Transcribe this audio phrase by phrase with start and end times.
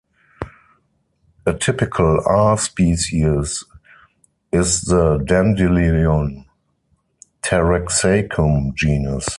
[1.45, 3.63] A typical "r" species
[4.51, 6.45] is the dandelion
[7.43, 9.29] "Taraxacum" genus.